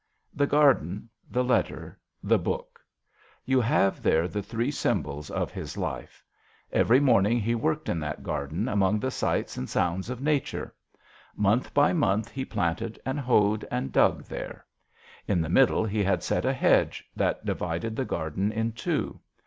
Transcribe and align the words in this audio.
The 0.33 0.47
garden 0.47 1.07
the 1.29 1.43
letter 1.43 1.99
the 2.23 2.39
book! 2.39 2.79
You 3.45 3.61
have 3.61 4.01
there 4.01 4.27
the 4.27 4.41
three 4.41 4.71
symbols 4.71 5.29
of 5.29 5.51
his 5.51 5.77
life. 5.77 6.25
Every 6.71 6.99
morning 6.99 7.39
he 7.39 7.53
worked 7.53 7.87
in 7.87 7.99
that 7.99 8.23
garden 8.23 8.67
among 8.67 8.99
the 8.99 9.11
sights 9.11 9.57
and 9.57 9.69
sounds 9.69 10.09
of 10.09 10.19
nature. 10.19 10.73
Month 11.35 11.71
by 11.75 11.93
month 11.93 12.31
he 12.31 12.45
planted 12.45 12.99
and 13.05 13.19
hoed 13.19 13.63
and 13.69 13.91
dug 13.91 14.23
there. 14.23 14.65
In 15.27 15.39
the 15.39 15.49
middle 15.49 15.85
he 15.85 16.03
had 16.03 16.23
set 16.23 16.45
a 16.45 16.51
hedge 16.53 17.07
that 17.15 17.45
divided 17.45 17.95
the 17.95 18.03
garden 18.03 18.51
in 18.51 18.71
two. 18.71 19.19